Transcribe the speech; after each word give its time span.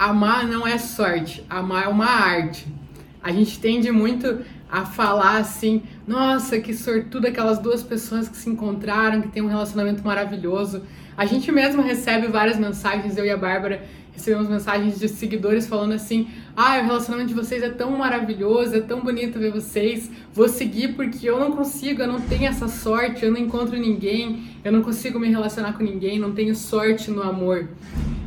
amar 0.00 0.48
não 0.48 0.66
é 0.66 0.78
sorte, 0.78 1.44
amar 1.50 1.84
é 1.84 1.88
uma 1.88 2.06
arte. 2.06 2.66
A 3.22 3.30
gente 3.30 3.60
tende 3.60 3.92
muito 3.92 4.38
a 4.72 4.86
falar 4.86 5.36
assim, 5.36 5.82
nossa, 6.06 6.58
que 6.58 6.72
sortudo 6.72 7.26
aquelas 7.26 7.58
duas 7.58 7.82
pessoas 7.82 8.26
que 8.26 8.34
se 8.38 8.48
encontraram, 8.48 9.20
que 9.20 9.28
tem 9.28 9.42
um 9.42 9.46
relacionamento 9.46 10.02
maravilhoso. 10.02 10.84
A 11.18 11.26
gente 11.26 11.52
mesmo 11.52 11.82
recebe 11.82 12.28
várias 12.28 12.58
mensagens, 12.58 13.18
eu 13.18 13.26
e 13.26 13.30
a 13.30 13.36
Bárbara 13.36 13.82
recebemos 14.10 14.48
mensagens 14.48 14.98
de 14.98 15.06
seguidores 15.06 15.66
falando 15.66 15.92
assim: 15.92 16.28
ah, 16.56 16.78
o 16.78 16.86
relacionamento 16.86 17.28
de 17.28 17.34
vocês 17.34 17.62
é 17.62 17.68
tão 17.68 17.90
maravilhoso, 17.90 18.74
é 18.74 18.80
tão 18.80 19.02
bonito 19.02 19.38
ver 19.38 19.52
vocês, 19.52 20.10
vou 20.32 20.48
seguir 20.48 20.94
porque 20.94 21.28
eu 21.28 21.38
não 21.38 21.52
consigo, 21.52 22.00
eu 22.00 22.08
não 22.08 22.22
tenho 22.22 22.46
essa 22.46 22.68
sorte, 22.68 23.22
eu 23.22 23.30
não 23.30 23.38
encontro 23.38 23.78
ninguém, 23.78 24.44
eu 24.64 24.72
não 24.72 24.80
consigo 24.80 25.20
me 25.20 25.28
relacionar 25.28 25.74
com 25.74 25.84
ninguém, 25.84 26.18
não 26.18 26.32
tenho 26.32 26.54
sorte 26.54 27.10
no 27.10 27.22
amor. 27.22 27.68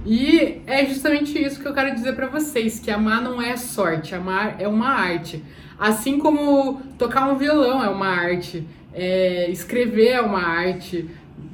E 0.06 0.62
é 0.68 0.86
justamente 0.86 1.42
isso 1.42 1.60
que 1.62 1.68
eu 1.68 1.74
quero 1.74 1.94
dizer 1.96 2.14
para 2.14 2.28
vocês, 2.28 2.80
que 2.80 2.92
amar 2.92 3.22
não 3.22 3.42
é 3.42 3.56
sorte, 3.56 4.14
amar 4.14 4.58
é 4.60 4.68
uma 4.68 4.90
arte. 4.90 5.42
Assim 5.80 6.20
como 6.20 6.82
tocar 6.98 7.30
um 7.30 7.38
violão 7.38 7.84
é 7.84 7.90
uma 7.90 8.08
arte, 8.08 8.66
é, 8.94 9.50
escrever 9.50 10.10
é 10.10 10.22
uma 10.22 10.44
arte, 10.44 11.10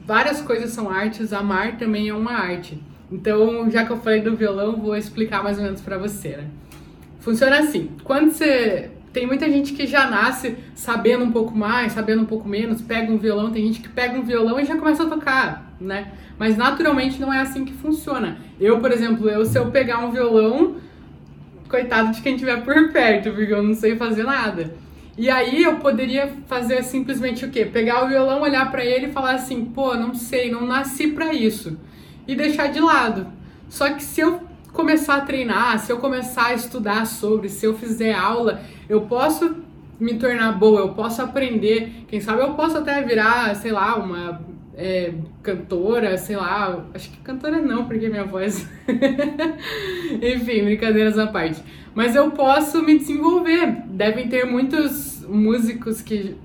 várias 0.06 0.42
coisas 0.42 0.72
são 0.72 0.90
artes, 0.90 1.32
amar 1.32 1.78
também 1.78 2.10
é 2.10 2.14
uma 2.14 2.34
arte. 2.34 2.82
Então, 3.12 3.70
já 3.70 3.86
que 3.86 3.92
eu 3.92 3.98
falei 3.98 4.22
do 4.22 4.36
violão, 4.36 4.78
vou 4.78 4.96
explicar 4.96 5.44
mais 5.44 5.58
ou 5.58 5.64
menos 5.64 5.82
para 5.82 5.98
você, 5.98 6.38
né? 6.38 6.48
Funciona 7.20 7.60
assim, 7.60 7.92
quando 8.04 8.32
você 8.32 8.90
tem 9.12 9.26
muita 9.26 9.50
gente 9.50 9.74
que 9.74 9.86
já 9.86 10.10
nasce 10.10 10.56
sabendo 10.76 11.24
um 11.26 11.32
pouco 11.32 11.56
mais, 11.56 11.94
sabendo 11.94 12.22
um 12.22 12.26
pouco 12.26 12.48
menos, 12.48 12.82
pega 12.82 13.12
um 13.12 13.18
violão, 13.18 13.52
tem 13.52 13.66
gente 13.66 13.82
que 13.82 13.90
pega 13.90 14.18
um 14.18 14.24
violão 14.24 14.60
e 14.60 14.66
já 14.66 14.76
começa 14.78 15.04
a 15.04 15.08
tocar, 15.08 15.69
né? 15.80 16.12
Mas 16.38 16.58
naturalmente 16.58 17.20
não 17.20 17.34
é 17.34 17.40
assim 17.42 17.66
que 17.66 17.74
funciona. 17.74 18.38
Eu, 18.60 18.80
por 18.80 18.92
exemplo, 18.92 19.30
eu 19.30 19.46
se 19.46 19.58
eu 19.58 19.72
pegar 19.72 20.00
um 20.00 20.12
violão, 20.12 20.78
coitado 21.68 22.12
de 22.12 22.22
quem 22.22 22.36
tiver 22.36 22.64
por 22.64 22.92
perto, 22.92 23.32
porque 23.32 23.54
eu 23.54 23.64
não 23.64 23.74
sei 23.74 23.96
fazer 23.96 24.24
nada. 24.24 24.74
E 25.18 25.30
aí 25.30 25.64
eu 25.64 25.76
poderia 25.78 26.32
fazer 26.48 26.84
simplesmente 26.84 27.46
o 27.46 27.50
quê? 27.50 27.66
Pegar 27.66 28.06
o 28.06 28.08
violão, 28.08 28.42
olhar 28.42 28.72
para 28.72 28.86
ele 28.86 29.08
e 29.08 29.12
falar 29.12 29.36
assim: 29.36 29.66
"Pô, 29.66 29.96
não 29.96 30.14
sei, 30.14 30.50
não 30.52 30.66
nasci 30.66 31.08
para 31.08 31.34
isso" 31.34 31.78
e 32.30 32.36
deixar 32.36 32.68
de 32.68 32.80
lado. 32.80 33.26
Só 33.68 33.90
que 33.90 34.04
se 34.04 34.22
eu 34.22 34.40
começar 34.72 35.16
a 35.16 35.22
treinar, 35.22 35.80
se 35.80 35.92
eu 35.92 35.98
começar 35.98 36.48
a 36.48 36.54
estudar 36.54 37.08
sobre, 37.08 37.50
se 37.50 37.66
eu 37.66 37.74
fizer 37.74 38.14
aula, 38.14 38.62
eu 38.88 39.02
posso 39.02 39.56
me 40.00 40.14
tornar 40.14 40.52
boa, 40.52 40.82
eu 40.82 40.90
posso 40.90 41.24
aprender. 41.24 42.06
Quem 42.08 42.22
sabe 42.22 42.44
eu 42.44 42.54
posso 42.54 42.78
até 42.78 43.02
virar, 43.02 43.56
sei 43.56 43.72
lá, 43.72 43.96
uma 43.96 44.40
é, 44.80 45.14
cantora, 45.44 46.18
sei 46.18 46.38
lá. 46.38 46.86
Acho 46.94 47.12
que 47.12 47.18
cantora 47.18 47.62
não, 47.62 47.86
porque 47.86 48.08
minha 48.08 48.24
voz. 48.24 48.66
Enfim, 50.24 50.64
brincadeiras 50.64 51.20
à 51.20 51.28
parte. 51.28 51.62
Mas 51.94 52.16
eu 52.16 52.32
posso 52.32 52.82
me 52.82 52.98
desenvolver. 52.98 53.84
Devem 53.88 54.30
ter 54.30 54.46
muitos 54.46 55.26
músicos 55.28 56.02
que 56.02 56.38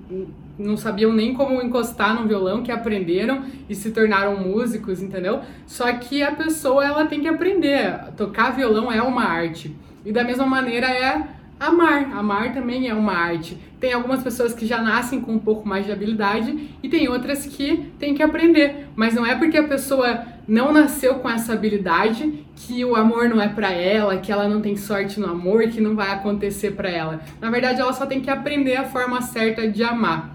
não 0.58 0.76
sabiam 0.76 1.12
nem 1.12 1.32
como 1.32 1.62
encostar 1.62 2.20
no 2.20 2.26
violão, 2.26 2.62
que 2.62 2.72
aprenderam 2.72 3.44
e 3.68 3.74
se 3.74 3.92
tornaram 3.92 4.36
músicos, 4.36 5.00
entendeu? 5.00 5.40
Só 5.64 5.92
que 5.92 6.22
a 6.22 6.32
pessoa 6.32 6.84
ela 6.84 7.06
tem 7.06 7.20
que 7.20 7.28
aprender. 7.28 7.98
Tocar 8.16 8.50
violão 8.50 8.90
é 8.90 9.00
uma 9.00 9.24
arte. 9.24 9.74
E 10.04 10.10
da 10.10 10.24
mesma 10.24 10.44
maneira 10.44 10.88
é 10.88 11.28
amar. 11.68 12.12
Amar 12.12 12.52
também 12.52 12.88
é 12.88 12.94
uma 12.94 13.12
arte. 13.12 13.58
Tem 13.80 13.92
algumas 13.92 14.22
pessoas 14.22 14.54
que 14.54 14.66
já 14.66 14.80
nascem 14.80 15.20
com 15.20 15.32
um 15.32 15.38
pouco 15.38 15.68
mais 15.68 15.84
de 15.84 15.92
habilidade 15.92 16.70
e 16.82 16.88
tem 16.88 17.08
outras 17.08 17.44
que 17.46 17.92
têm 17.98 18.14
que 18.14 18.22
aprender. 18.22 18.88
Mas 18.96 19.14
não 19.14 19.26
é 19.26 19.34
porque 19.34 19.58
a 19.58 19.68
pessoa 19.68 20.24
não 20.46 20.72
nasceu 20.72 21.16
com 21.16 21.28
essa 21.28 21.52
habilidade 21.52 22.44
que 22.56 22.84
o 22.84 22.94
amor 22.94 23.28
não 23.28 23.40
é 23.40 23.48
para 23.48 23.72
ela, 23.72 24.18
que 24.18 24.32
ela 24.32 24.48
não 24.48 24.60
tem 24.60 24.76
sorte 24.76 25.18
no 25.18 25.26
amor, 25.26 25.68
que 25.68 25.80
não 25.80 25.94
vai 25.94 26.10
acontecer 26.12 26.72
para 26.72 26.88
ela. 26.88 27.20
Na 27.40 27.50
verdade, 27.50 27.80
ela 27.80 27.92
só 27.92 28.06
tem 28.06 28.20
que 28.20 28.30
aprender 28.30 28.76
a 28.76 28.84
forma 28.84 29.20
certa 29.20 29.68
de 29.68 29.82
amar. 29.82 30.33